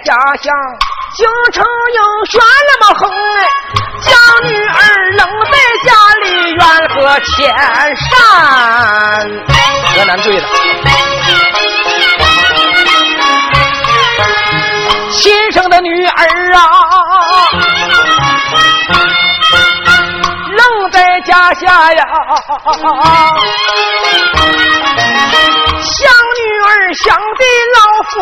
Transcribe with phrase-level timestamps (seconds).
[0.00, 0.54] 家乡，
[1.14, 3.38] 京城应选那么横哎，
[4.02, 4.12] 将
[4.48, 4.78] 女儿
[5.12, 5.90] 扔在家
[6.22, 6.60] 里远
[6.94, 7.34] 隔千
[7.96, 8.10] 山。
[9.96, 10.44] 河南对了。
[15.12, 16.60] 亲生的女儿啊，
[20.50, 22.04] 扔在家下呀，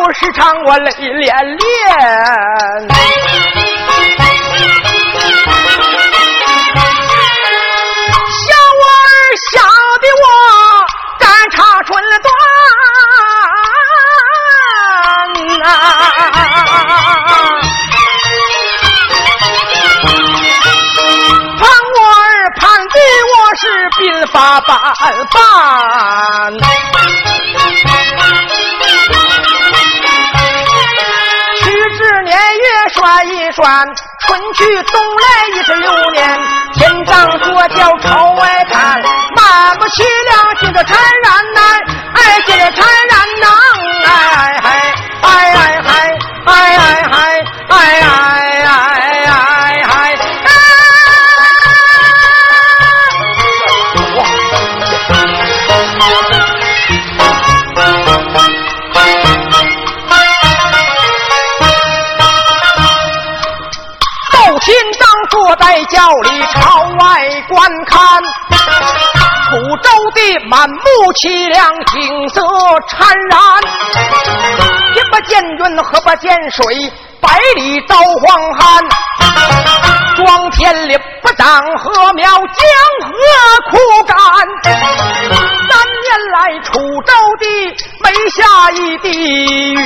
[0.05, 1.63] 有时常我泪涟涟，
[8.29, 8.45] 小
[8.81, 9.17] 娃儿
[9.49, 9.65] 笑
[9.97, 10.23] 的我
[11.17, 11.89] 肝肠寸
[12.21, 12.29] 断
[15.63, 15.67] 啊，
[21.57, 22.23] 盼我儿
[22.59, 22.93] 盼的
[23.33, 23.65] 我是
[23.97, 24.69] 鬓发斑
[25.33, 25.33] 斑。
[33.55, 33.85] 转
[34.19, 36.39] 春去冬来一十六年
[36.73, 39.01] 天上坐轿朝外看
[39.33, 40.97] 马步西凉进着禅
[65.95, 68.21] 庙里朝外观看，
[69.47, 70.19] 楚州的
[70.49, 72.41] 满目凄凉，景色
[72.89, 73.39] 惨然。
[74.93, 76.91] 天不见云，河不见水，
[77.21, 78.83] 百里遭荒旱。
[80.17, 82.43] 庄田里不长禾苗，江
[83.05, 83.09] 河
[83.71, 84.17] 枯干。
[84.65, 84.75] 三
[86.03, 86.73] 年来，楚
[87.05, 87.45] 州的
[88.03, 89.07] 没下一滴
[89.73, 89.79] 雨。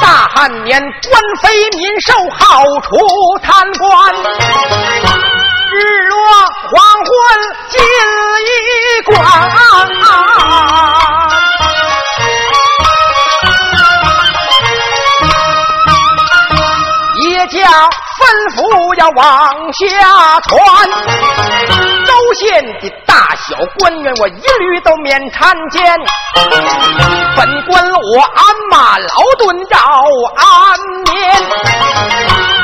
[0.00, 2.88] 大旱年，官非民受，好处
[3.42, 4.14] 贪官。
[5.72, 5.76] 日
[6.08, 6.16] 落
[6.70, 7.10] 黄昏，
[7.70, 7.80] 尽
[8.44, 8.50] 一
[9.04, 9.16] 关。
[18.48, 20.56] 吩咐要往下传，
[22.06, 25.84] 州县的大小官员，我一律都免参见。
[27.36, 29.06] 本官我鞍马劳
[29.38, 29.78] 顿要
[30.36, 30.44] 安
[31.04, 31.36] 眠，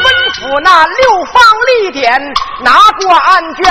[0.01, 2.19] 吩咐那六方立典
[2.61, 3.63] 拿过案卷，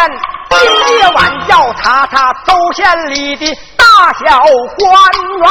[0.51, 4.39] 今夜晚要查查州县里的大小
[4.77, 4.87] 官
[5.41, 5.43] 员。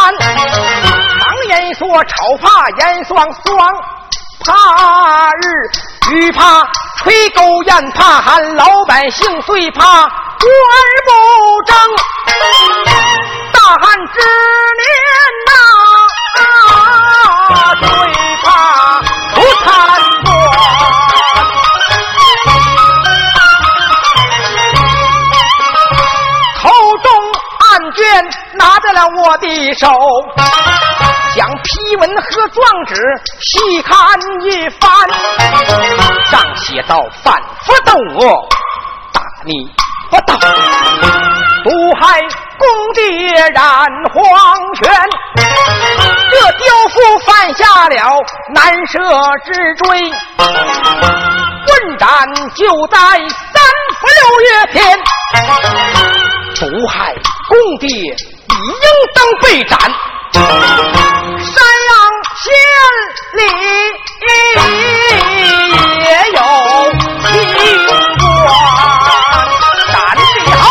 [1.19, 3.75] 常言说，丑怕严霜霜。
[4.45, 5.43] 怕日
[6.15, 6.67] 雨怕
[6.99, 10.49] 吹狗雁怕寒老百姓最怕官
[11.07, 11.11] 不
[11.67, 11.77] 正，
[13.53, 14.19] 大旱之
[14.79, 14.85] 年
[15.47, 15.53] 呐，
[17.79, 18.32] 最怕
[28.55, 29.89] 拿在了我的手。
[31.35, 32.95] 将批文和状纸
[33.41, 33.97] 细看
[34.43, 34.91] 一番，
[36.31, 38.49] 上写道：反复斗恶，
[39.15, 39.53] 大逆
[40.11, 40.37] 不道，
[41.65, 42.21] 毒害
[42.59, 43.65] 公爹染
[44.13, 44.21] 黄
[44.75, 44.93] 泉。
[46.31, 47.95] 这刁夫犯下了
[48.55, 48.99] 难赦
[49.47, 49.53] 之
[49.85, 52.07] 罪，问斩
[52.55, 53.63] 就在三
[53.97, 55.01] 伏六月天。
[56.57, 57.15] 毒害
[57.49, 57.89] 公爹，
[58.61, 59.79] 你应当被斩。
[60.33, 61.55] 山
[61.89, 61.95] 阳
[62.39, 62.45] 县
[63.37, 63.41] 里
[66.01, 66.39] 也有
[67.27, 67.31] 清
[67.87, 68.29] 官
[69.93, 70.23] 斩的
[70.57, 70.63] 好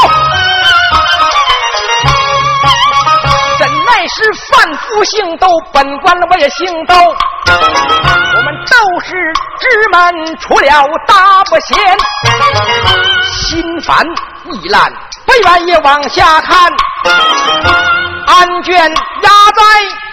[3.59, 4.15] 怎奈是
[4.49, 9.09] 范夫姓窦本官我也姓窦我们都是
[9.59, 9.99] 知门
[10.39, 11.77] 出了大不贤
[13.33, 14.05] 心烦
[14.45, 14.91] 意乱
[15.25, 16.71] 不愿意往下看。
[18.27, 19.61] 案卷压在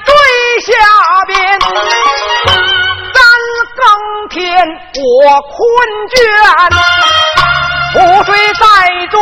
[0.04, 0.12] 最
[0.60, 0.72] 下
[1.26, 1.36] 边，
[3.14, 3.20] 三
[3.76, 3.82] 更
[4.30, 4.36] 天
[4.94, 5.56] 我困
[6.10, 6.16] 倦，
[7.92, 8.62] 不睡在
[9.10, 9.16] 桌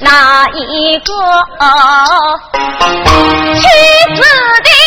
[0.00, 1.12] 那一个
[3.54, 3.68] 妻
[4.14, 4.79] 子的。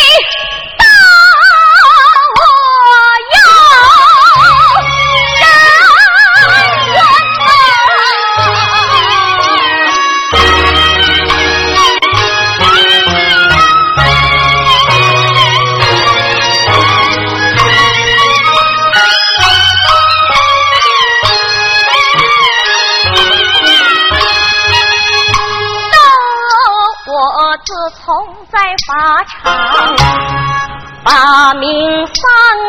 [31.58, 32.22] 名丧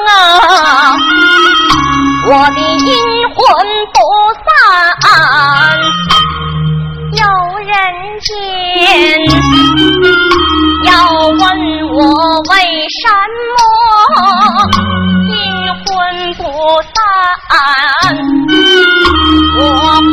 [0.09, 0.95] 啊
[2.27, 2.93] 我的阴
[3.29, 3.37] 魂
[3.93, 3.97] 不
[4.43, 4.47] 散
[7.11, 7.23] 有
[7.59, 7.69] 人
[8.21, 8.27] 间
[10.83, 10.89] 要
[11.27, 11.41] 问
[11.93, 11.95] 我
[12.49, 12.53] 为
[12.89, 13.01] 什
[13.55, 13.57] 么
[15.29, 15.35] 阴
[15.73, 15.85] 魂
[16.35, 16.43] 不
[16.81, 16.95] 散。
[19.57, 19.61] 我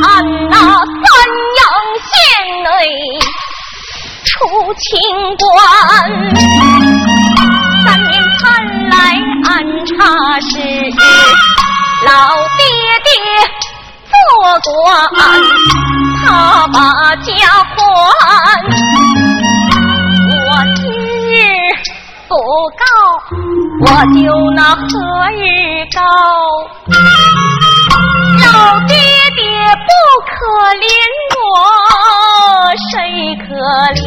[0.01, 0.03] 盼
[0.51, 1.07] 那三
[1.59, 1.63] 阳
[1.99, 2.13] 县
[2.63, 2.69] 内
[4.25, 4.31] 出
[4.75, 4.91] 清
[5.37, 5.45] 官
[10.33, 10.57] 那是
[12.07, 12.11] 老
[12.57, 12.65] 爹
[13.05, 13.13] 爹
[14.09, 14.17] 做
[14.65, 14.73] 官
[16.25, 16.27] 他
[16.69, 16.75] 把
[17.17, 17.31] 家
[17.77, 17.77] 还，
[20.39, 20.41] 我
[20.75, 20.81] 今
[21.29, 21.31] 日
[22.29, 22.33] 不
[22.81, 22.83] 告，
[23.85, 24.25] 我就
[24.57, 24.83] 那何
[25.37, 25.45] 日
[25.93, 26.01] 告？
[28.41, 28.49] 老
[28.89, 28.91] 爹
[29.37, 29.45] 爹
[29.77, 29.87] 不
[30.31, 30.33] 可
[30.81, 30.83] 怜
[31.37, 31.45] 我，
[32.91, 32.97] 谁
[33.37, 33.45] 可
[34.01, 34.03] 怜？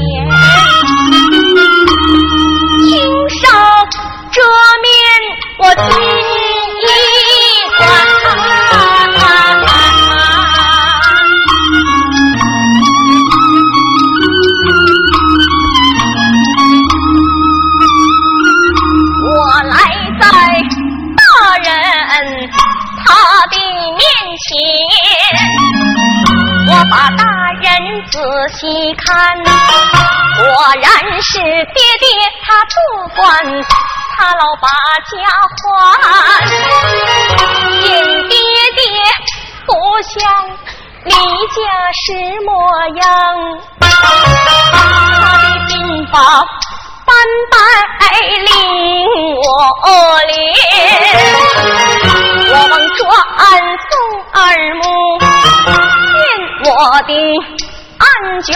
[30.82, 31.48] 然是爹
[32.00, 32.06] 爹
[32.44, 32.78] 他不
[33.16, 33.24] 管，
[34.18, 34.68] 他老把
[35.12, 35.14] 家
[36.02, 36.04] 还。
[37.82, 37.84] 见
[38.28, 38.36] 爹
[38.76, 38.84] 爹
[39.66, 39.70] 不
[40.04, 40.14] 像
[41.06, 41.58] 离家
[41.94, 42.06] 时
[42.46, 42.50] 模
[43.02, 43.04] 样，
[43.80, 43.84] 他
[45.38, 45.72] 的兵
[46.08, 46.14] 法
[47.06, 47.10] 斑
[47.52, 47.54] 白
[48.42, 48.50] 令
[49.36, 49.44] 我
[50.28, 50.30] 怜，
[52.52, 53.00] 我忙转
[53.90, 53.92] 送
[54.34, 54.36] 二
[54.76, 54.84] 母。
[56.68, 56.70] 我
[57.04, 57.10] 的
[57.98, 58.06] 案
[58.44, 58.54] 卷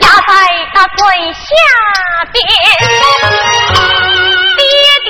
[0.00, 0.32] 压在
[0.74, 1.00] 那最
[1.32, 1.38] 下
[2.32, 2.36] 边，
[4.56, 4.60] 爹
[5.04, 5.08] 爹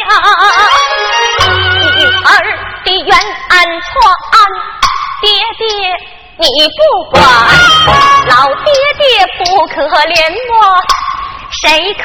[0.00, 0.02] 呀，
[1.96, 2.28] 女儿
[2.84, 3.10] 的冤
[3.48, 3.90] 案错
[4.32, 4.34] 案，
[5.20, 5.24] 爹
[5.58, 5.64] 爹
[6.38, 6.42] 你
[6.76, 6.78] 不
[7.10, 7.14] 管，
[8.28, 8.32] 老
[8.64, 8.66] 爹
[8.98, 9.04] 爹
[9.38, 9.74] 不可
[10.06, 10.14] 怜
[10.52, 10.54] 我，
[11.62, 11.64] 谁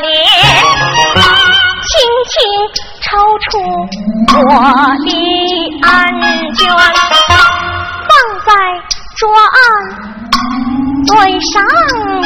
[0.00, 0.06] 怜？
[1.86, 1.90] 轻
[2.28, 2.34] 轻
[3.02, 3.04] 抽
[3.38, 3.46] 出
[4.36, 4.48] 我
[5.04, 5.08] 的
[5.82, 5.88] 案
[6.54, 6.58] 卷。
[8.08, 8.10] 放
[8.44, 8.48] 在
[9.16, 9.50] 桌案
[11.06, 11.64] 对上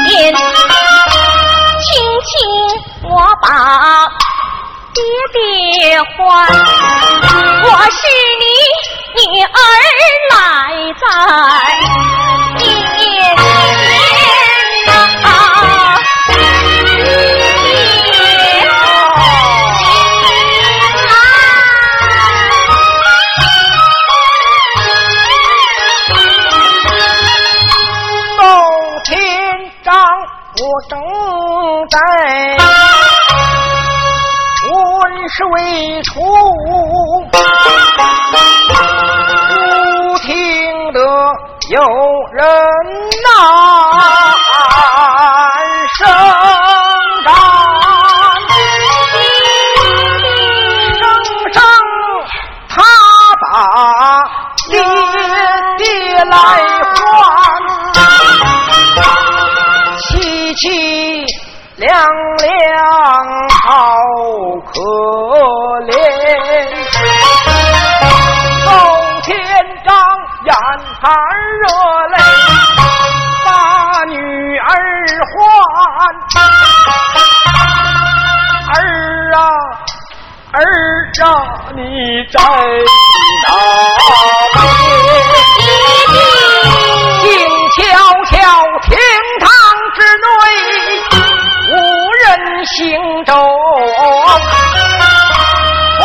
[0.05, 1.89] 边，轻
[2.27, 2.31] 轻
[3.09, 3.47] 我把
[4.93, 5.01] 爹
[5.33, 6.11] 爹唤，
[7.63, 8.01] 我是
[8.41, 8.45] 你
[9.15, 9.49] 女儿
[10.31, 10.37] 来
[11.01, 11.03] 在
[35.47, 36.21] 未出
[37.31, 37.39] 不
[40.19, 41.01] 听得
[41.71, 41.81] 有
[42.33, 42.45] 人
[43.25, 43.29] 呐
[44.69, 44.71] 喊
[45.97, 46.07] 声
[50.99, 51.03] 声
[51.53, 51.57] 声
[52.69, 52.73] 他
[53.41, 53.49] 把
[54.69, 54.73] 爹
[55.79, 55.85] 爹
[56.25, 56.37] 来
[56.95, 56.99] 唤
[59.99, 60.09] 凄
[60.57, 60.65] 凄
[61.77, 61.89] 凉
[62.37, 62.49] 凉
[63.65, 63.65] 好
[64.73, 65.10] 可
[78.73, 78.75] 儿
[79.35, 79.39] 啊
[80.53, 80.57] 儿
[81.23, 81.25] 啊，
[81.77, 81.81] 你
[82.33, 82.35] 在
[83.47, 83.49] 哪？
[87.23, 87.27] 静
[87.77, 87.81] 悄
[88.25, 88.33] 悄，
[88.83, 88.91] 厅
[89.41, 89.49] 堂
[89.95, 90.27] 之内
[91.71, 91.75] 无
[92.25, 92.27] 人
[92.67, 92.79] 行
[93.25, 93.31] 走，
[95.99, 96.03] 空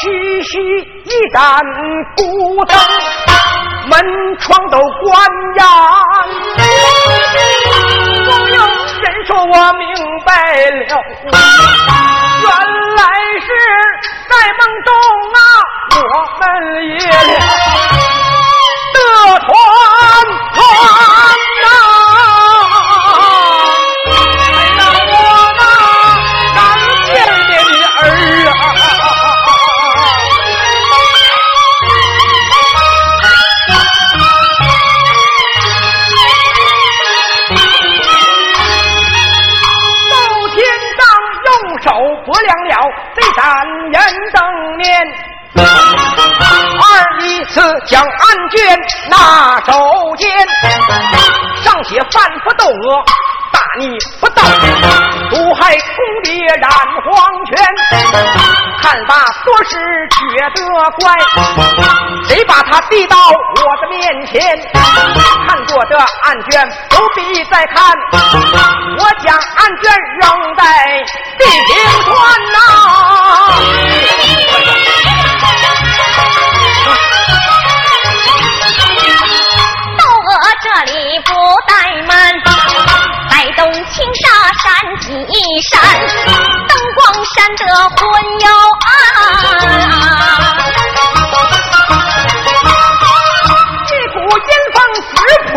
[0.00, 0.02] 虚
[0.42, 0.50] 虚
[1.04, 1.38] 一盏
[2.16, 2.22] 孤
[2.64, 2.72] 灯，
[3.88, 3.92] 门
[4.40, 5.12] 窗都关
[5.56, 5.62] 严。
[9.36, 9.84] 我明
[10.24, 10.32] 白
[10.70, 10.92] 了，
[12.40, 12.48] 原
[12.96, 13.02] 来
[13.40, 13.46] 是
[14.28, 14.88] 在梦中
[15.34, 15.38] 啊，
[15.96, 15.98] 我
[16.38, 16.42] 们
[16.98, 17.02] 也
[47.54, 48.10] 次将案
[48.50, 49.72] 卷拿手
[50.18, 50.28] 间，
[51.62, 53.04] 上写犯不斗恶，
[53.52, 54.42] 大逆不道，
[55.30, 56.68] 毒害公爹染
[57.06, 57.14] 黄
[57.46, 57.56] 泉，
[58.82, 59.70] 看罢多时
[60.10, 60.18] 觉
[60.56, 60.58] 得
[60.98, 61.14] 怪，
[62.26, 64.42] 谁把他递到我的面前？
[65.46, 67.96] 看过的案卷不必再看，
[68.98, 70.64] 我将案卷扔在
[71.38, 72.12] 地平川
[72.52, 72.58] 呐、
[85.54, 85.78] 几闪，
[86.66, 87.96] 灯光闪得昏
[88.40, 88.46] 又
[88.82, 88.90] 暗。
[93.86, 94.76] 一股阴风
[95.14, 95.16] 直
[95.52, 95.54] 扑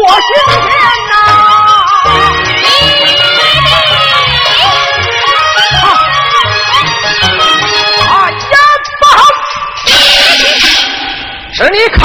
[0.00, 0.64] 我心间
[1.10, 1.12] 呐、
[8.06, 8.56] 啊呀
[9.00, 9.18] 不好！
[11.52, 12.00] 是你看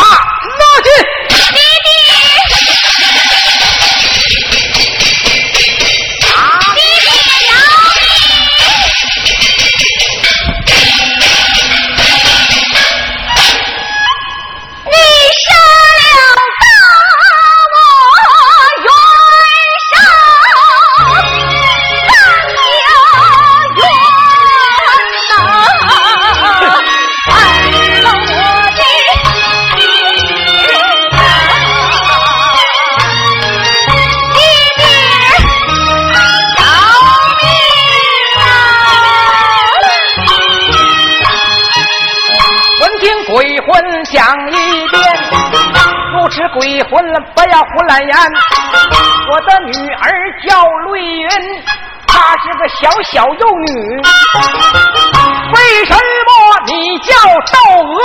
[52.81, 53.67] 小小幼女。
[55.53, 55.99] 为什么
[56.65, 57.97] 你叫窦娥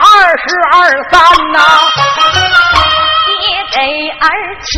[0.00, 0.04] 二
[0.38, 0.76] 十二
[1.10, 1.14] 三
[1.52, 1.56] 呐？
[3.26, 3.30] 爹
[3.72, 3.76] 给
[4.20, 4.24] 儿
[4.62, 4.68] 起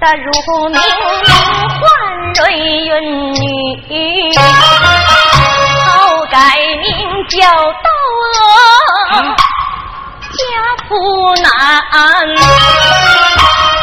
[0.00, 0.24] 的乳
[0.68, 0.76] 名
[1.80, 1.82] 唤
[2.36, 2.90] 瑞云
[3.32, 3.36] 女，
[5.86, 5.88] 后
[6.30, 6.36] 改
[6.80, 6.88] 名
[7.28, 7.88] 叫窦
[8.36, 9.12] 娥，
[10.32, 10.40] 家
[10.88, 10.90] 不
[11.42, 11.46] 难。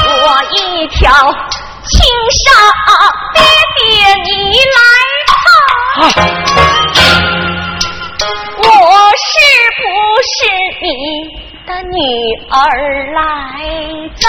[0.09, 0.15] 我
[0.51, 0.55] 一
[0.87, 0.95] 条
[1.83, 1.95] 青
[2.45, 2.45] 纱，
[3.77, 3.85] 爹
[4.23, 4.29] 你
[4.75, 4.79] 来
[5.29, 5.37] 看。
[8.57, 8.65] 我
[9.15, 9.29] 是
[9.77, 9.81] 不
[10.23, 10.35] 是
[10.81, 10.85] 你
[11.65, 11.95] 的女
[12.49, 12.55] 儿
[13.13, 13.19] 来
[14.15, 14.23] 着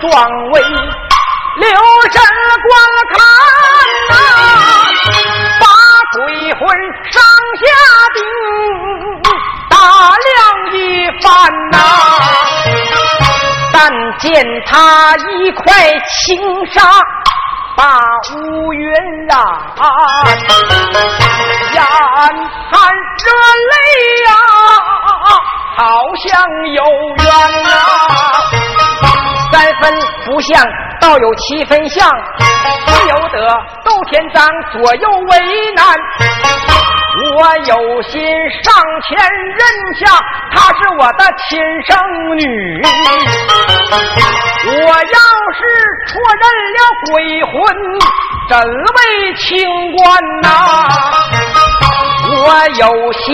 [0.00, 0.10] 壮
[0.50, 1.68] 威，留
[2.10, 2.20] 神
[2.62, 2.70] 观
[3.12, 3.14] 看
[4.10, 4.12] 呐、
[5.60, 5.64] 把
[6.14, 6.18] 鬼
[6.54, 6.60] 魂
[7.10, 7.14] 上
[7.60, 7.62] 下
[8.14, 8.18] 定，
[9.70, 9.74] 打
[10.18, 10.30] 量
[10.72, 10.76] 一
[11.22, 11.26] 番
[11.70, 11.74] 呐、
[13.72, 13.78] 但
[14.18, 15.62] 见他一块
[16.24, 16.30] 青
[16.72, 16.76] 纱
[17.76, 17.80] 把
[18.34, 18.36] 乌
[18.74, 18.82] 云
[19.28, 19.36] 染，
[21.72, 21.82] 眼
[22.70, 22.72] 含
[23.18, 23.24] 热
[23.70, 23.74] 泪
[24.26, 24.30] 呀、
[25.76, 25.80] 好
[26.24, 26.30] 像
[26.72, 26.80] 有
[27.16, 27.26] 缘
[27.62, 27.68] 呐、
[29.82, 29.92] 分
[30.24, 30.64] 不像，
[31.00, 32.08] 倒有七分像，
[32.86, 33.48] 不由得
[33.84, 35.38] 窦天章左右为
[35.74, 35.84] 难。
[37.36, 38.22] 我有心
[38.62, 38.72] 上
[39.02, 39.60] 前认
[39.98, 40.06] 下，
[40.54, 41.90] 她是我的亲生
[42.38, 42.80] 女。
[44.64, 45.18] 我要
[45.52, 45.60] 是
[46.08, 46.10] 错
[46.40, 46.78] 认了
[47.10, 47.12] 鬼
[47.42, 47.52] 魂，
[48.48, 48.58] 怎
[48.94, 49.46] 为清
[49.92, 50.00] 官
[50.42, 50.46] 呐？
[52.44, 52.46] 我
[52.78, 53.26] 有心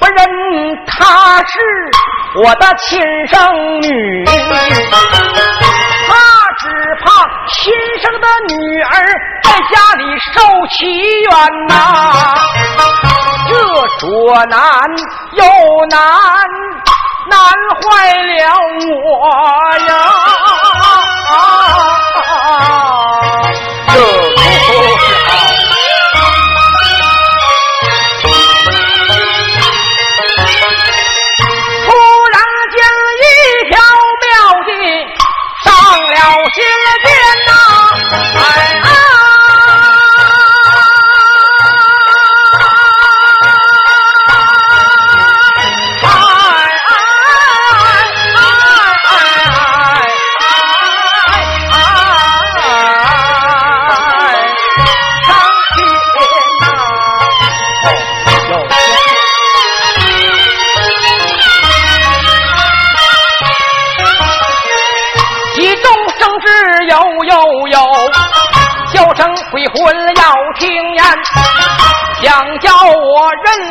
[0.00, 0.18] 不认
[0.86, 1.52] 她是
[2.42, 3.38] 我的亲生
[3.82, 4.24] 女。
[7.62, 8.88] 亲生的女儿
[9.42, 10.02] 在家里
[10.32, 10.40] 受
[10.70, 10.78] 欺
[11.20, 11.30] 冤
[11.68, 11.72] 呐，
[13.46, 13.52] 这
[13.98, 14.08] 左
[14.46, 14.58] 难
[15.32, 15.44] 右
[15.90, 16.00] 难，
[17.28, 17.38] 难
[17.82, 17.84] 坏
[18.16, 18.32] 了
[18.88, 19.28] 我
[19.88, 19.92] 呀！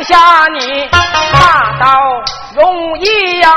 [0.04, 1.86] 下你，那倒
[2.56, 3.04] 容易
[3.40, 3.50] 呀。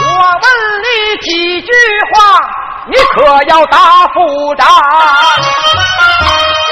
[0.00, 0.04] 我
[0.42, 0.44] 问
[0.82, 0.86] 你
[1.22, 1.70] 几句
[2.12, 2.16] 话，
[2.88, 3.14] 你可
[3.48, 4.64] 要答复答。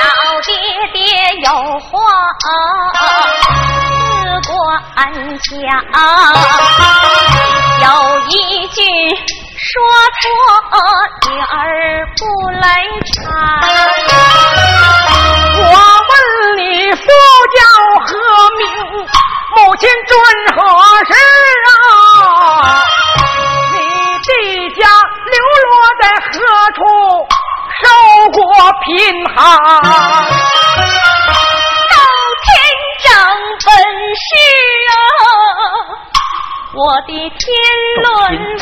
[0.00, 0.06] 老
[0.42, 0.52] 爹
[0.92, 1.02] 爹
[1.44, 1.48] 有
[1.80, 1.90] 话
[3.72, 4.52] 自管
[5.38, 5.52] 讲，
[7.80, 7.86] 有
[8.28, 8.32] 一
[8.68, 8.78] 句。
[9.56, 9.70] 说
[10.20, 10.22] 错
[11.30, 11.52] 女儿
[12.18, 12.20] 不
[12.60, 12.64] 来
[13.14, 14.23] 缠。
[29.44, 29.84] 贫寒？
[31.90, 31.96] 到
[32.44, 32.48] 天
[33.04, 33.12] 长
[33.66, 33.68] 本
[34.16, 34.24] 事
[34.88, 34.94] 啊。
[36.74, 37.44] 我的天
[38.02, 38.58] 伦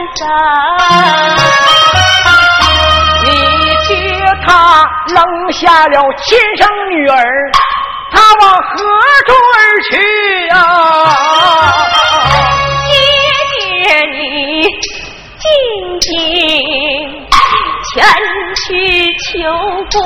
[0.00, 0.24] 看咱，
[3.24, 3.28] 你
[3.86, 3.92] 爹
[4.46, 4.48] 他
[5.08, 5.16] 扔
[5.52, 7.16] 下了亲生女儿，
[8.12, 8.62] 他往何
[9.26, 9.58] 处而
[9.90, 9.92] 去
[10.48, 10.56] 啊？
[12.90, 12.92] 爹
[13.58, 13.60] 爹，
[14.06, 14.18] 你
[15.38, 15.44] 静
[16.00, 16.08] 静
[17.92, 17.94] 前
[18.56, 18.68] 去
[19.18, 19.28] 求
[19.92, 20.00] 官，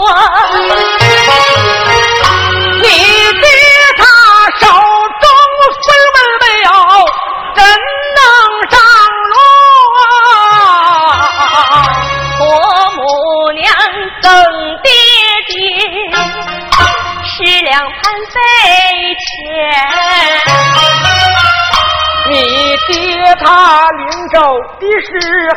[23.45, 24.41] 他临走
[24.81, 25.09] 的时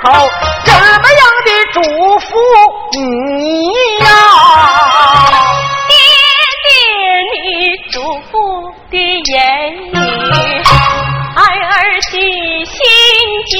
[0.04, 0.06] 候
[0.66, 1.80] 怎么样的嘱
[2.20, 2.28] 咐
[2.92, 3.00] 你
[4.00, 4.06] 呀？
[5.88, 5.96] 爹
[6.68, 6.70] 爹，
[7.34, 7.38] 你
[7.90, 7.96] 嘱
[8.30, 8.32] 咐
[8.92, 8.94] 的
[9.32, 9.40] 言
[9.94, 9.96] 语，
[11.34, 11.72] 孩儿
[12.12, 12.16] 记
[12.66, 12.76] 心
[13.48, 13.56] 间。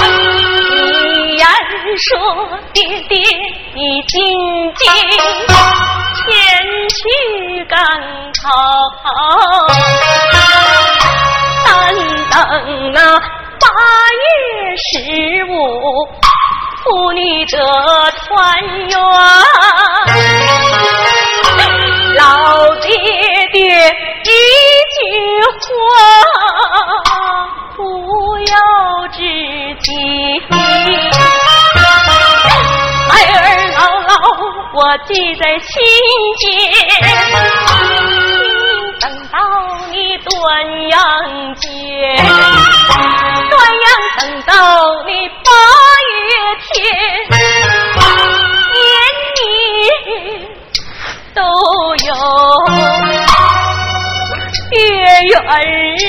[0.00, 0.02] 你
[1.36, 1.42] 言
[1.96, 2.12] 说，
[16.84, 17.56] 父女得
[18.26, 18.28] 团
[18.88, 18.92] 圆。
[22.16, 22.20] 老
[22.82, 22.88] 爹
[23.52, 23.58] 爹
[24.22, 24.28] 一
[24.92, 24.96] 句
[25.60, 25.74] 话，
[27.74, 27.78] 不
[28.40, 28.54] 要
[29.08, 29.18] 知
[29.80, 29.88] 惊。
[34.76, 35.72] 我记在心
[36.38, 36.44] 间，
[39.00, 39.38] 等到
[39.90, 40.28] 你端
[40.88, 40.94] 阳
[41.54, 41.64] 节，
[43.50, 43.86] 端阳
[44.18, 44.52] 等到
[45.06, 45.48] 你八，
[46.74, 46.82] 年
[49.38, 49.42] 年
[51.34, 51.40] 都
[52.04, 52.10] 有
[54.70, 54.78] 月
[55.30, 55.34] 圆？
[55.96, 56.00] 日。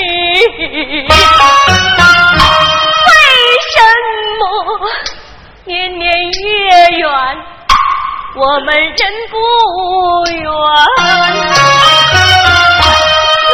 [3.06, 3.10] 为
[3.72, 3.76] 什
[4.38, 4.42] 么
[5.64, 6.44] 年年月
[6.98, 7.04] 圆，
[8.34, 8.98] 我们人
[9.30, 9.34] 不
[10.32, 10.44] 圆？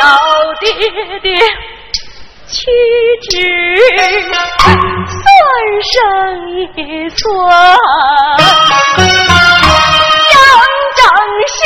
[0.00, 0.04] 老
[0.60, 0.64] 爹
[1.20, 1.28] 爹，
[2.52, 2.60] 屈
[3.30, 3.32] 指
[5.08, 5.18] 算
[5.90, 5.90] 上
[6.50, 6.52] 一
[7.08, 7.18] 算，
[10.28, 10.36] 整
[10.98, 11.00] 整
[11.48, 11.56] 是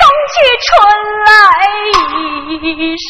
[0.00, 0.02] 冬
[0.34, 0.68] 去春
[1.26, 1.30] 来
[2.50, 2.52] 一
[2.96, 3.04] 时。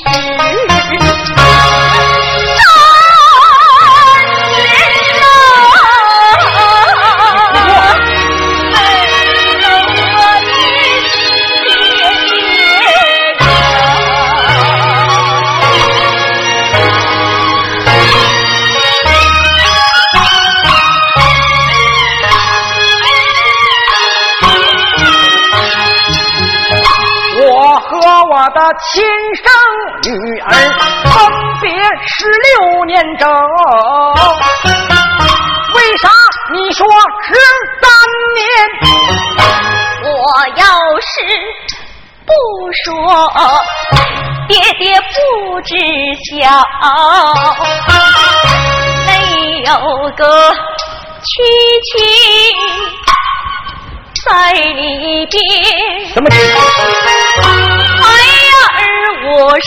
[28.79, 29.03] 亲
[29.35, 29.45] 生
[30.05, 30.47] 女儿
[31.05, 31.13] 分
[31.61, 31.69] 别
[32.07, 33.29] 十六年整，
[35.75, 36.09] 为啥
[36.53, 36.87] 你说
[37.27, 37.35] 十
[37.81, 37.91] 三
[38.37, 38.43] 年？
[40.05, 40.09] 我
[40.57, 40.63] 要
[41.01, 41.11] 是
[42.25, 42.33] 不
[42.85, 42.89] 说，
[44.49, 45.75] 爹爹不知
[46.31, 46.31] 晓。
[49.07, 49.09] 没
[49.63, 49.71] 有
[50.17, 50.23] 个
[51.23, 51.29] 屈
[51.85, 51.91] 亲
[54.25, 55.35] 在里边。
[56.15, 56.59] 什么情况？
[59.63, 59.67] 十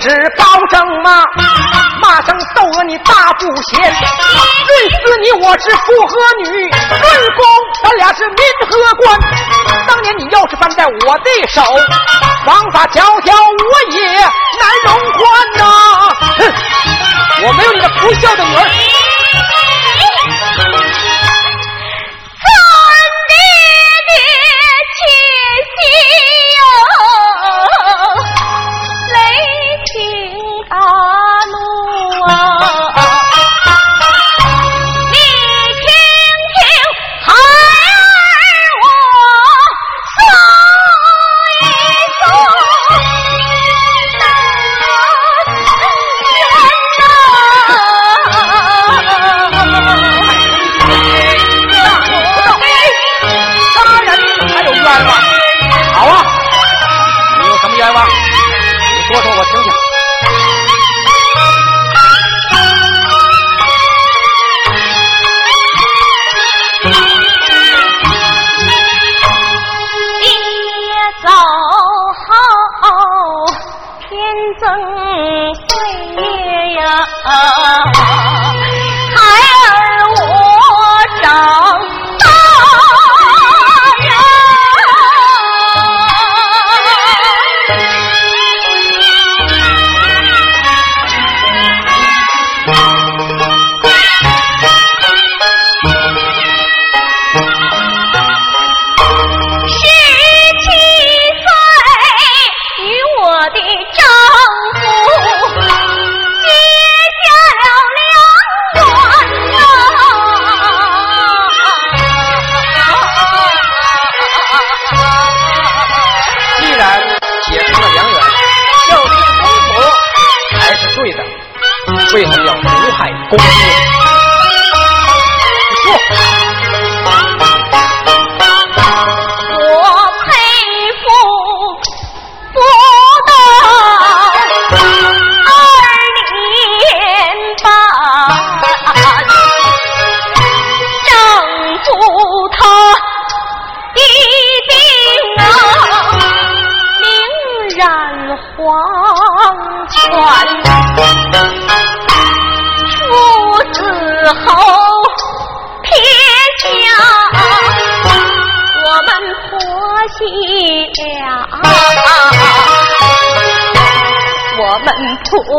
[0.02, 1.24] 是高声骂
[2.00, 3.94] 骂声窦娥你大不贤论
[4.90, 6.44] 死你我是妇和女。
[6.50, 7.44] 论公
[7.84, 8.36] 咱俩是民
[8.68, 9.20] 和官。
[9.86, 11.62] 当年你要是扳在我的手
[12.46, 15.22] 王法条条我也难容宽
[15.56, 15.64] 呐。
[16.36, 16.52] 哼
[17.46, 18.68] 我没有你的不孝的女儿。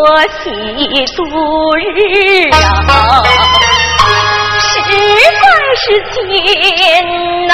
[0.03, 0.45] 们婆媳
[1.15, 1.23] 度
[1.77, 3.23] 日啊，
[4.59, 4.61] 实
[5.39, 5.43] 在
[5.77, 6.21] 是艰
[7.47, 7.51] 难。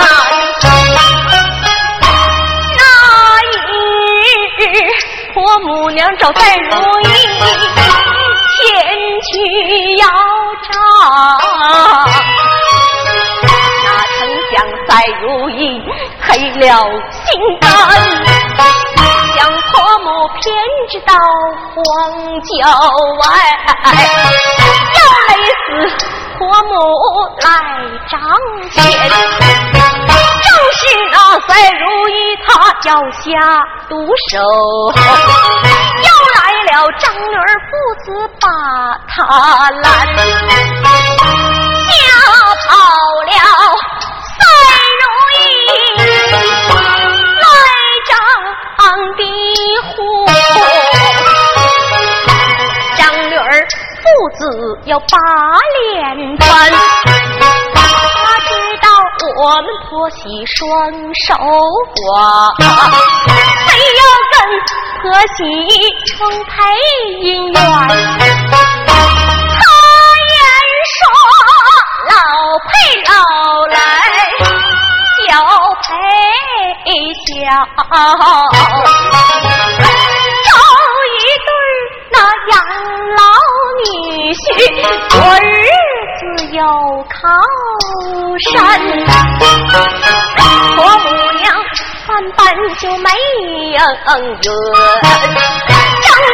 [2.75, 2.81] 那
[3.53, 3.69] 一
[4.57, 4.59] 日，
[5.35, 7.07] 婆母娘找赛如意
[8.55, 8.57] 前
[9.27, 9.29] 去
[9.97, 10.03] 要
[10.71, 10.73] 账，
[13.83, 14.53] 哪曾想
[14.87, 14.89] 赛
[15.21, 15.61] 如意
[16.19, 16.27] 黑
[16.59, 16.65] 了
[17.11, 17.27] 心
[17.61, 17.67] 肝，
[21.05, 21.13] 到
[21.75, 21.77] 荒
[22.43, 22.49] 郊
[23.19, 23.21] 外，
[24.95, 25.67] 要累死
[26.37, 26.71] 婆母
[27.41, 27.45] 来
[28.09, 28.13] 掌
[28.71, 28.77] 钱，
[30.41, 30.81] 正是
[31.11, 31.15] 那
[31.47, 32.11] 赛如意
[32.45, 32.47] 她
[32.89, 33.27] 要下
[33.87, 33.91] 毒
[34.31, 34.33] 手，
[36.03, 36.37] 要来
[36.71, 37.71] 了张女儿父
[38.03, 38.07] 子
[38.39, 38.45] 把
[39.07, 39.09] 他
[39.81, 39.85] 拦，
[41.87, 41.91] 下
[42.67, 42.69] 跑
[54.39, 54.43] 子
[54.85, 55.05] 要把
[55.91, 56.47] 脸翻，
[57.75, 57.77] 他
[58.47, 58.49] 知
[58.81, 58.87] 道
[59.37, 60.57] 我们婆媳双
[61.27, 61.35] 手
[61.95, 62.07] 挂，
[63.67, 64.33] 非要跟。
[65.01, 65.05] 婆
[65.37, 65.39] 媳
[66.05, 66.11] 成
[66.43, 66.51] 配
[67.21, 67.57] 姻缘，
[69.55, 69.61] 他
[70.27, 70.37] 言
[70.97, 70.99] 说
[72.09, 72.13] 老
[72.65, 72.67] 配
[73.07, 73.11] 老
[73.67, 73.77] 来，
[75.25, 75.29] 小
[75.83, 75.87] 配
[77.25, 77.29] 小，
[80.45, 80.49] 找
[81.15, 81.49] 一对
[82.11, 82.15] 那
[82.51, 82.53] 养
[83.15, 83.19] 老
[83.85, 83.87] 女
[84.33, 84.39] 婿，
[85.09, 85.47] 过日
[86.19, 86.59] 子有
[87.09, 87.17] 靠
[88.51, 88.53] 山。
[90.75, 91.05] 婆母
[91.39, 91.43] 娘。
[92.09, 92.41] 万般
[92.79, 93.07] 就没
[93.69, 94.21] 缘，张女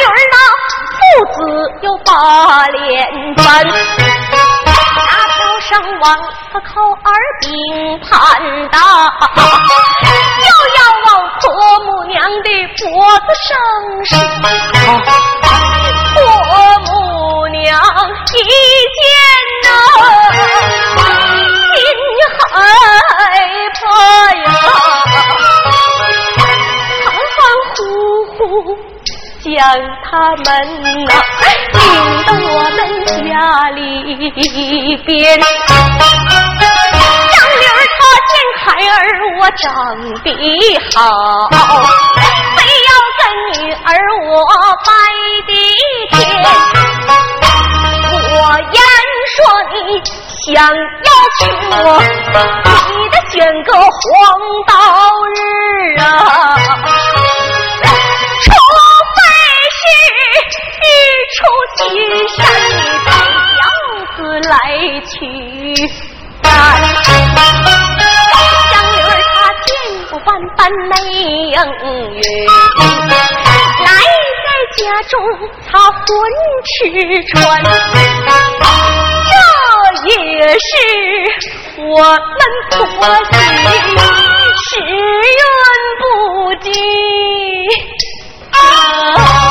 [0.06, 0.36] 儿那
[0.96, 0.98] 父
[1.34, 1.38] 子
[1.82, 2.10] 又把
[2.68, 2.74] 脸
[3.36, 6.04] 翻，大桥上往
[6.54, 6.70] 他靠
[7.04, 7.46] 儿并
[8.00, 8.10] 盘
[8.72, 8.80] 打，
[10.40, 11.10] 又要往
[11.42, 11.44] 婆
[11.84, 12.84] 母娘的脖
[13.20, 13.52] 子上
[14.06, 14.14] 伸。
[17.66, 18.38] 娘一
[18.96, 19.02] 见
[19.64, 19.68] 呐，
[21.74, 21.76] 心
[22.52, 22.54] 害
[23.74, 23.82] 怕
[24.36, 24.46] 呀。
[29.44, 29.50] 将
[30.04, 30.10] 他
[30.44, 30.46] 们
[31.06, 31.10] 呐
[31.74, 31.84] 领
[32.26, 33.10] 到我们家
[33.72, 33.80] 里
[35.06, 35.44] 边，张
[37.50, 38.00] 女儿她
[38.30, 38.94] 见孩儿
[39.40, 39.66] 我长
[40.24, 40.28] 得
[40.96, 40.98] 好，
[42.56, 43.22] 非要跟
[43.54, 43.88] 女儿
[44.28, 44.30] 我
[44.86, 44.88] 拜
[45.48, 45.50] 的
[50.46, 51.74] 想要娶我，
[52.90, 53.82] 你得选个黄
[54.68, 54.72] 道
[55.36, 55.38] 日
[56.02, 56.04] 啊。
[58.42, 58.48] 除
[59.16, 59.18] 非
[59.72, 59.82] 是
[60.82, 60.84] 日
[61.36, 61.38] 出
[61.76, 61.78] 西
[62.36, 62.38] 山
[62.70, 63.08] 你带
[63.56, 63.64] 轿
[64.16, 64.18] 子
[64.50, 64.54] 来
[65.10, 65.14] 取
[66.42, 66.48] 单，
[68.72, 69.68] 张女儿她见
[70.10, 71.94] 过万般美应允，
[73.84, 73.88] 来
[74.44, 75.14] 在家中
[75.68, 76.02] 她混
[76.66, 76.74] 吃
[77.34, 77.34] 穿，
[80.08, 80.66] 这也是
[81.82, 82.20] 我们
[82.70, 82.80] 婆
[83.30, 83.98] 媳
[84.58, 85.42] 时运
[86.00, 86.04] 不
[86.62, 86.70] 济
[88.52, 89.45] 啊。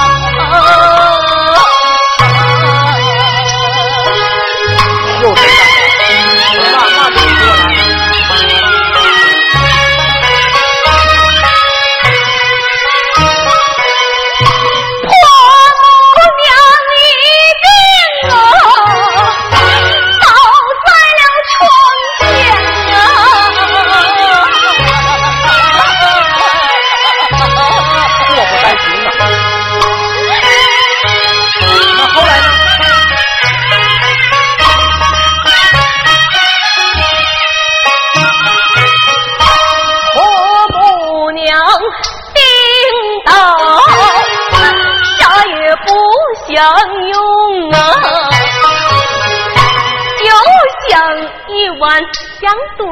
[52.41, 52.83] 想肚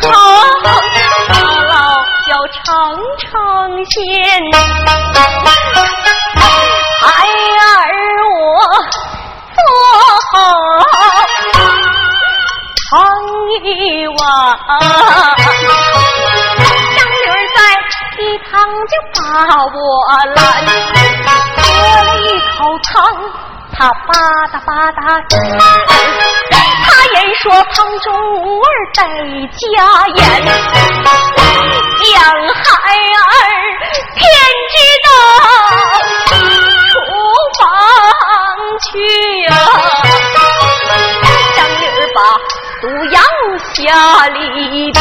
[0.00, 0.10] 疼，
[1.28, 1.32] 姥
[1.68, 1.72] 姥
[2.28, 2.62] 要尝
[3.18, 3.26] 尝
[3.84, 3.94] 鲜。
[7.00, 7.06] 孩
[7.58, 7.64] 儿
[8.34, 8.36] 我
[9.54, 9.58] 做
[10.32, 10.34] 好
[12.90, 12.90] 尝
[13.62, 13.64] 一
[14.08, 14.18] 碗，
[16.96, 17.58] 张驴儿在
[18.18, 18.50] 一旁
[18.88, 19.22] 就把
[19.64, 19.76] 我
[20.34, 20.36] 拦。
[21.56, 21.58] 喝
[22.04, 22.92] 了一口汤，
[23.76, 24.10] 他吧
[24.52, 24.98] 嗒吧嗒
[27.42, 29.00] 说汤中儿得
[29.46, 29.64] 加
[30.08, 32.66] 盐，养孩
[33.14, 33.30] 儿
[34.16, 34.20] 天
[34.72, 35.08] 知道
[36.88, 36.92] 出
[37.60, 37.62] 房
[38.82, 38.88] 去
[39.42, 39.48] 呀，
[41.56, 42.18] 张驴儿把
[42.82, 43.16] 毒药
[43.74, 43.76] 下
[44.26, 44.36] 里
[44.90, 44.98] 边，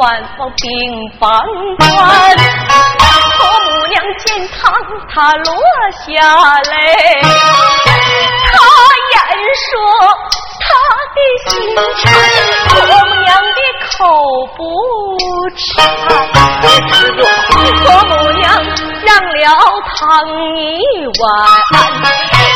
[0.00, 0.66] 汤碗往病
[1.18, 1.28] 房
[1.78, 1.86] 端。
[3.36, 4.72] 婆母娘见汤，
[5.12, 5.46] 她落
[5.92, 6.08] 下
[6.62, 6.72] 泪。
[8.46, 8.56] 她
[9.12, 9.14] 言
[9.68, 9.70] 说
[10.58, 10.64] 她
[11.14, 11.18] 的
[11.50, 12.08] 心肠，
[12.68, 13.60] 婆母娘的
[13.90, 13.90] 口
[14.56, 14.58] 不
[15.54, 15.60] 馋。
[17.84, 18.42] 婆母娘
[19.04, 19.44] 让了
[19.96, 20.00] 汤
[20.56, 20.58] 一
[21.20, 21.22] 碗。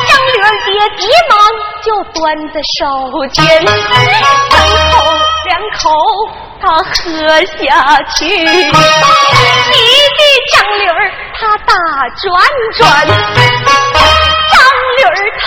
[0.09, 1.33] 张女儿爹急忙
[1.85, 2.81] 就端在手
[3.29, 4.57] 间，三口
[5.45, 5.83] 两口
[6.63, 6.89] 他喝
[7.45, 7.61] 下
[8.17, 8.25] 去。
[8.25, 10.21] 你的
[10.51, 10.91] 张驴儿
[11.39, 11.73] 他打
[12.23, 12.25] 转
[12.79, 14.57] 转，张
[14.97, 15.09] 驴儿
[15.45, 15.47] 他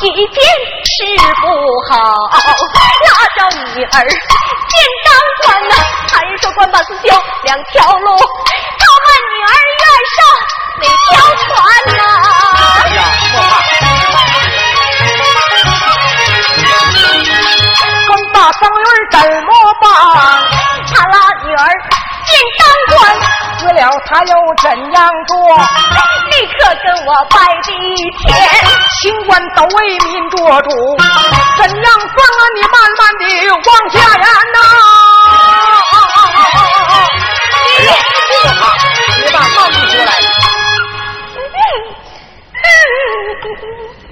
[0.00, 0.36] 一见
[0.82, 0.90] 吃
[1.40, 1.44] 不
[1.88, 1.92] 好，
[3.06, 3.38] 拉着
[3.76, 5.08] 女儿见当
[5.44, 5.72] 官呐，
[6.10, 7.06] 还说官把子修
[7.44, 8.06] 两条路，
[8.80, 9.48] 他们女儿
[9.78, 10.18] 愿上
[10.80, 11.46] 那条船
[11.96, 12.02] 呐。
[12.56, 12.98] 哎呀，
[13.32, 13.36] 莫
[18.42, 18.50] 怕。
[18.50, 19.50] 那张女儿怎么
[19.80, 19.84] 办？
[20.92, 21.62] 他拉女儿
[22.26, 22.62] 进当
[22.96, 23.00] 官，
[23.58, 25.32] 死了他又怎样做？
[26.30, 26.52] 立刻
[26.84, 27.70] 跟我拜地
[28.18, 28.30] 天，
[29.00, 30.68] 清官都为民做主，
[31.56, 32.42] 怎样算啊？
[32.56, 34.58] 你慢慢的往下言呐！
[37.78, 37.80] 别
[38.60, 38.62] 怕，
[39.18, 40.10] 你把慢的出来。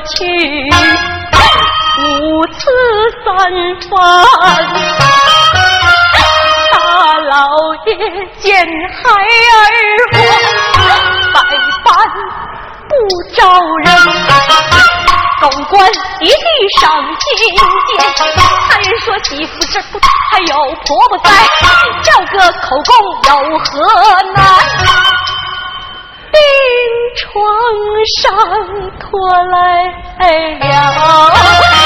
[0.00, 0.16] 去，
[1.98, 2.60] 五次
[3.24, 3.26] 三
[3.88, 3.90] 番，
[6.72, 6.74] 大
[7.28, 7.34] 老
[7.86, 7.88] 爷
[8.38, 8.46] 见
[8.94, 9.66] 孩儿
[10.14, 10.78] 我
[11.34, 11.36] 百
[11.84, 11.86] 般
[12.88, 12.90] 不
[13.34, 13.38] 招
[13.84, 13.86] 人。
[15.40, 15.76] 狗官
[16.20, 16.34] 一地
[16.80, 16.82] 上
[17.20, 17.98] 金殿，
[18.68, 19.94] 他人说媳妇这不
[20.32, 21.26] 还有婆婆在，
[22.02, 22.90] 叫个口供
[23.28, 23.66] 有何
[24.34, 24.36] 难？
[26.30, 26.36] 病
[27.16, 27.22] 床
[28.20, 28.20] 上
[29.10, 29.18] 拖
[29.52, 29.84] 来
[30.20, 31.77] 了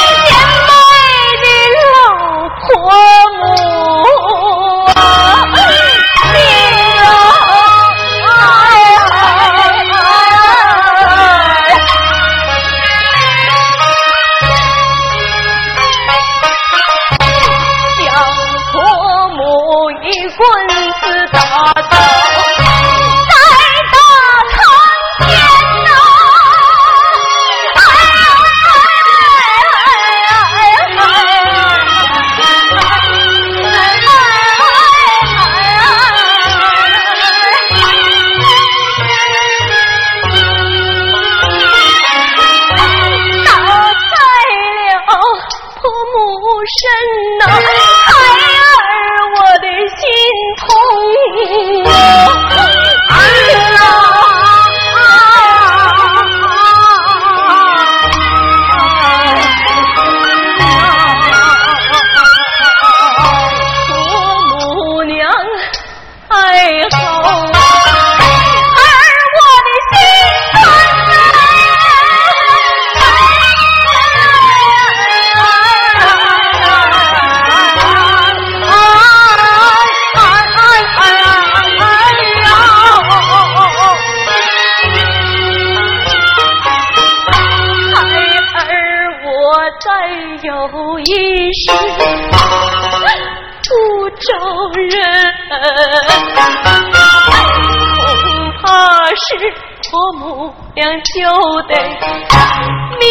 [101.73, 103.09] 命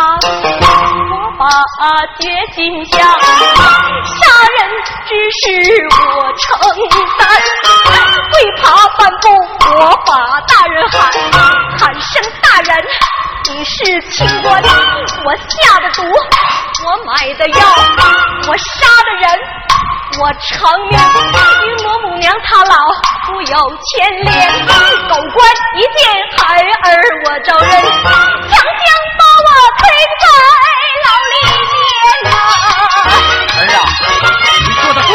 [1.10, 1.44] 我把
[2.20, 2.24] 决
[2.54, 4.16] 心下，杀
[4.58, 4.60] 人
[5.06, 5.10] 之
[5.42, 5.44] 事
[5.92, 6.00] 我
[6.38, 6.46] 承
[7.18, 7.20] 担，
[8.34, 8.64] 为怕
[8.98, 9.24] 反复
[9.78, 10.10] 我把
[10.48, 10.96] 大人喊，
[11.80, 12.12] 喊声
[12.42, 12.70] 大人。
[13.48, 17.60] 你是清官，我下的毒，我买的药，
[18.48, 18.74] 我杀
[19.06, 19.24] 的人，
[20.20, 20.49] 我成
[20.89, 20.97] 名。
[20.97, 22.76] 与我母娘她老
[23.28, 23.55] 不有
[23.86, 24.28] 牵连，
[25.09, 25.38] 狗官
[25.76, 26.01] 一见
[26.38, 26.39] 孩
[26.84, 26.93] 儿
[27.26, 27.74] 我招人，强
[28.49, 28.86] 将
[29.18, 29.82] 把我推
[30.22, 30.24] 在
[31.05, 31.36] 牢里
[31.72, 31.74] 面
[32.24, 32.30] 呐。
[33.57, 33.78] 儿啊，
[34.63, 35.09] 你说的对。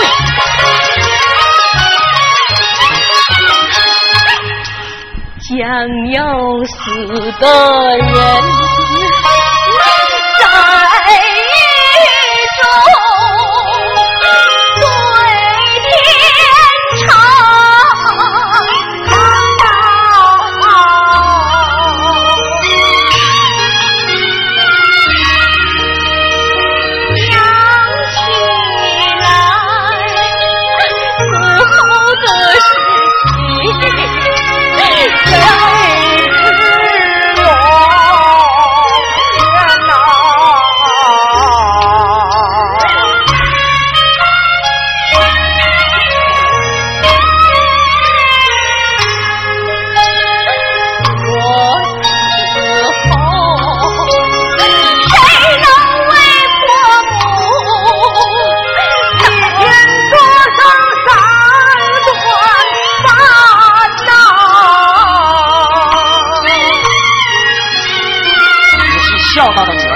[5.50, 5.52] 将
[6.12, 6.16] 要
[6.64, 6.72] 死
[7.40, 7.44] 的
[7.98, 8.08] 人
[69.52, 69.89] about.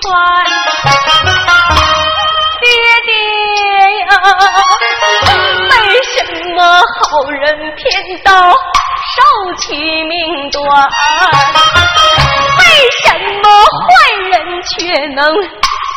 [0.00, 0.02] 传。
[2.60, 2.64] 爹
[3.06, 3.10] 爹
[4.00, 4.10] 呀，
[5.70, 5.74] 为
[6.14, 6.16] 什
[6.54, 7.42] 么好人
[7.76, 7.82] 偏
[8.24, 9.16] 到受
[9.58, 9.64] 其
[10.04, 10.60] 命短？
[12.58, 12.60] 为
[13.02, 13.04] 什
[13.42, 13.82] 么坏
[14.30, 14.32] 人
[14.62, 14.70] 却
[15.14, 15.20] 能？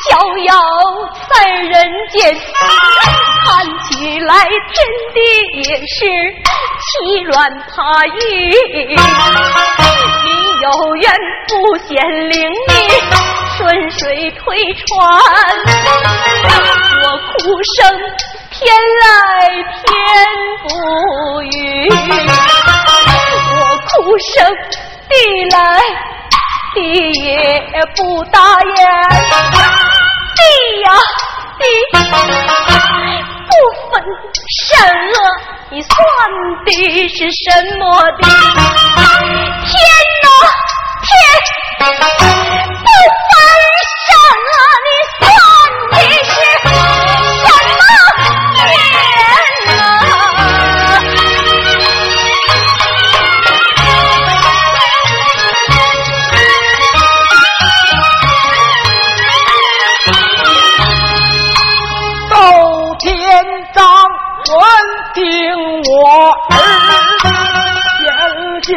[0.05, 0.51] 逍遥
[1.33, 1.73] 在人
[2.11, 2.37] 间，
[3.43, 4.75] 看起来天
[5.15, 5.17] 地
[5.63, 5.95] 也是
[6.85, 6.85] 欺
[7.23, 7.33] 软
[7.69, 8.13] 怕硬。
[10.23, 10.27] 你
[10.61, 10.67] 有
[10.97, 11.03] 缘
[11.47, 11.53] 不
[11.87, 11.89] 显
[12.29, 12.71] 灵力，
[13.57, 14.39] 顺水推
[14.73, 14.85] 船，
[17.01, 17.33] 我哭
[17.77, 17.77] 声
[18.51, 18.53] 天
[19.01, 19.03] 来
[19.81, 19.83] 天
[20.63, 20.67] 不
[21.41, 21.47] 语，
[23.55, 23.87] 我哭
[24.19, 24.35] 声
[25.07, 25.13] 地
[25.53, 25.57] 来
[26.73, 26.77] 地
[27.23, 27.27] 也
[27.95, 28.77] 不答言。
[30.35, 30.41] 地
[30.81, 30.85] 呀
[31.57, 31.63] 地，
[33.47, 33.51] 不
[33.89, 33.93] 分
[34.67, 35.15] 善恶，
[35.69, 35.89] 你算
[36.65, 36.67] 的
[37.07, 37.43] 是什
[37.77, 38.21] 么的？
[39.63, 39.71] 天
[40.23, 40.27] 呐
[41.05, 41.09] 天，
[41.79, 41.83] 不
[42.19, 42.21] 分
[45.91, 46.30] 问你是
[46.61, 46.76] 什么？
[47.45, 47.49] 变
[47.80, 47.84] 呢？
[62.30, 62.34] 窦
[62.99, 63.03] 天
[63.74, 63.84] 章，
[64.43, 64.53] 准
[65.13, 65.22] 听
[65.84, 65.93] 我
[66.49, 66.53] 儿
[67.97, 68.03] 先
[68.61, 68.74] 讲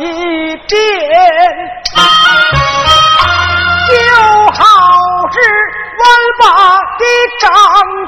[0.00, 0.02] 一
[0.68, 0.70] 遍。
[3.88, 3.90] 就。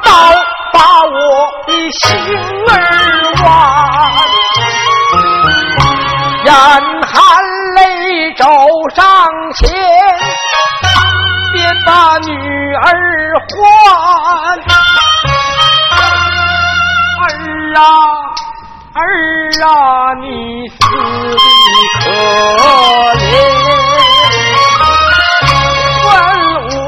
[0.05, 0.11] 刀
[0.72, 1.14] 把我
[1.66, 2.00] 的心
[2.68, 2.72] 儿
[3.36, 3.42] 剜，
[6.44, 6.48] 眼
[7.03, 7.12] 含
[7.76, 7.80] 泪
[8.34, 8.44] 走
[8.94, 9.03] 上
[9.55, 9.61] 前，
[11.53, 12.30] 便把女
[12.76, 12.84] 儿
[13.48, 13.50] 换。
[17.24, 17.26] 儿
[17.76, 17.80] 啊
[18.94, 19.00] 儿
[19.64, 19.70] 啊，
[20.20, 20.24] 你
[20.68, 21.36] 死的
[22.00, 22.05] 可
[23.18, 23.22] 怜！
[26.05, 26.09] 问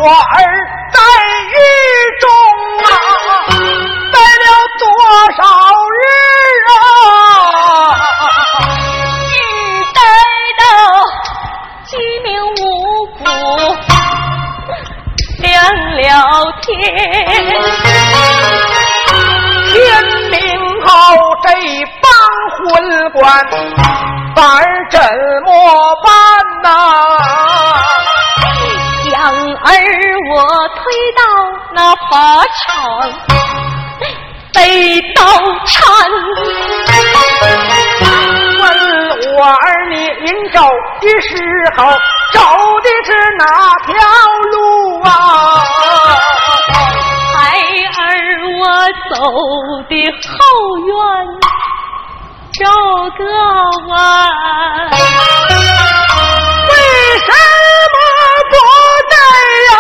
[0.01, 0.35] 我儿
[21.43, 21.49] 这
[22.03, 22.07] 帮
[22.57, 23.23] 昏官，
[24.35, 25.01] 反儿怎
[25.45, 25.49] 么
[26.05, 26.09] 办
[26.63, 26.69] 呐？
[29.11, 29.69] 将儿
[30.33, 30.33] 我
[30.77, 30.83] 推
[31.13, 31.21] 到
[31.75, 31.79] 那
[32.11, 32.13] 法
[32.67, 32.67] 场，
[34.53, 34.59] 被
[35.15, 35.21] 刀
[35.67, 35.75] 缠。
[38.61, 38.65] 问
[39.37, 39.55] 我儿，
[39.91, 40.57] 你临走
[41.01, 41.33] 的时
[41.77, 41.81] 候，
[42.33, 42.41] 走
[42.83, 43.09] 的是
[43.39, 43.45] 哪
[43.87, 43.93] 条
[44.53, 44.55] 路
[45.03, 45.09] 啊？
[48.65, 48.69] 我
[49.11, 49.15] 走
[49.91, 49.93] 的
[50.25, 50.35] 后
[50.87, 50.91] 院
[52.61, 52.65] 绕
[53.11, 53.21] 个
[53.89, 53.93] 弯，
[56.71, 56.73] 为
[57.19, 57.29] 什
[57.93, 57.97] 么
[58.49, 58.53] 不
[59.11, 59.15] 在
[59.69, 59.73] 呀？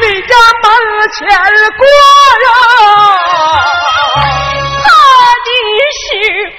[0.00, 0.66] 你家门
[1.12, 1.20] 前
[1.76, 1.82] 过
[2.46, 2.48] 呀？
[4.80, 4.86] 怕
[5.44, 5.48] 的
[6.00, 6.00] 是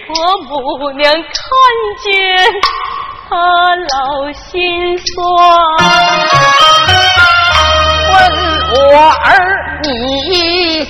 [0.05, 0.07] 婆
[0.43, 0.53] 母
[0.91, 1.20] 娘看
[1.97, 2.07] 见，
[3.28, 3.32] 她
[3.89, 3.97] 老
[4.34, 4.47] 心
[4.99, 5.17] 酸。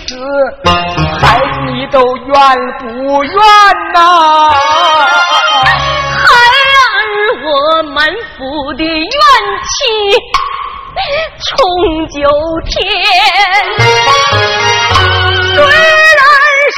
[0.09, 0.17] 你死，
[1.21, 2.33] 孩子你都怨
[2.79, 2.83] 不
[3.23, 3.33] 怨
[3.93, 4.49] 呐？
[5.61, 6.27] 孩
[6.73, 6.89] 儿
[7.43, 7.47] 我
[7.93, 7.97] 满
[8.35, 8.39] 腹
[8.73, 9.77] 的怨气
[11.45, 11.47] 冲
[12.07, 12.17] 九
[12.65, 12.73] 天。
[15.53, 15.69] 虽然
[16.73, 16.77] 是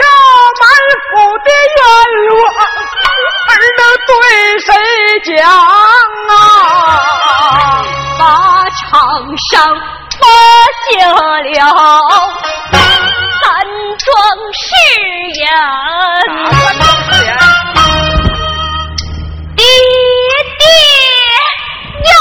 [0.60, 0.64] 满
[1.08, 1.12] 腹
[1.46, 1.80] 的冤
[2.36, 2.44] 枉，
[3.48, 4.12] 儿能对
[4.60, 4.68] 谁
[5.38, 5.48] 讲
[6.28, 6.32] 啊？
[8.20, 8.20] 法
[8.82, 8.92] 场
[9.52, 9.56] 上。
[10.22, 10.28] 发
[10.88, 11.16] 现了
[14.02, 14.14] 三桩
[14.58, 14.66] 誓
[15.38, 15.46] 言，
[19.56, 19.64] 爹
[20.58, 20.64] 爹
[22.10, 22.12] 要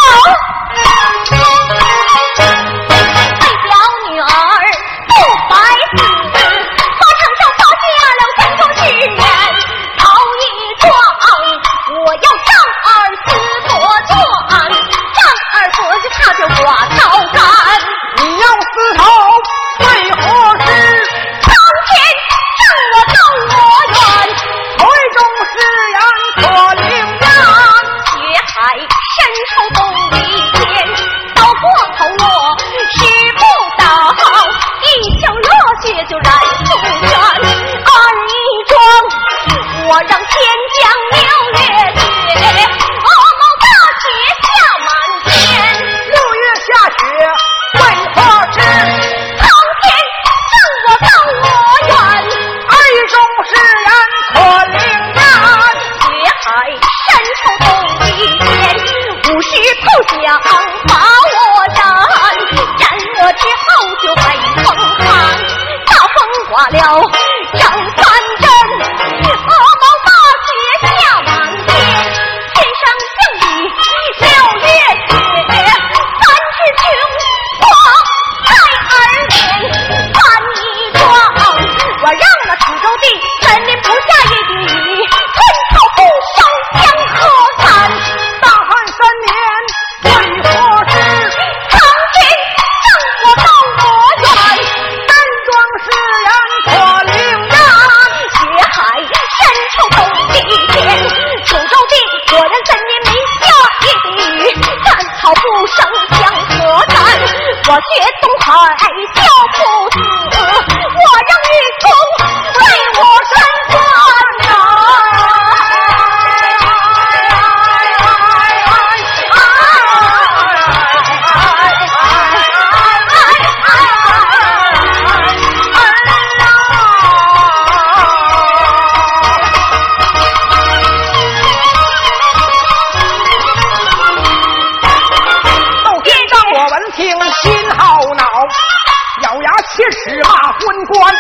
[139.81, 140.61] 别使骂昏
[140.93, 141.11] 官，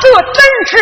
[0.00, 0.38] 这真
[0.68, 0.72] 是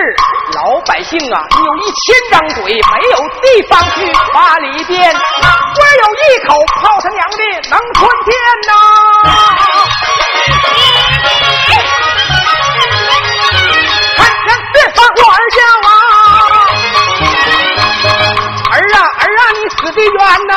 [0.56, 1.40] 老百姓啊！
[1.56, 2.76] 你有一千张嘴，没
[3.08, 7.36] 有地方去发里边，官有一口泡他娘的
[7.70, 8.36] 能吞天
[8.68, 8.72] 呐！
[14.18, 14.20] 哎，
[14.74, 15.90] 别放我儿叫啊！
[18.70, 20.12] 儿啊儿啊，你死的冤
[20.46, 20.52] 呐！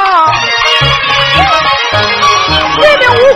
[3.12, 3.31] 无。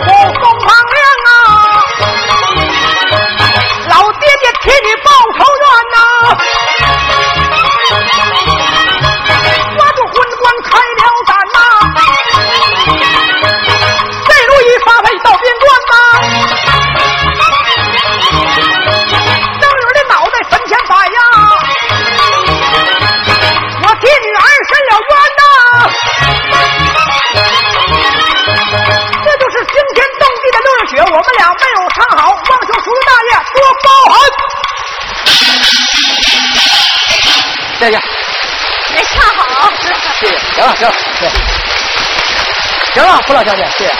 [31.26, 34.14] 们俩没有唱好，望求叔叔大爷多包涵。
[37.78, 37.94] 谢谢，
[38.94, 39.40] 没唱好。
[40.20, 41.30] 谢谢，行了行了，谢谢，
[42.94, 43.90] 行了，不老小姐，谢谢，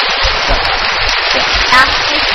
[1.33, 1.39] 谢谢，
[1.77, 1.79] 啊，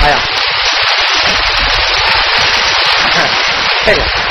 [0.02, 0.16] 哎呀，
[3.86, 4.31] 谢谢。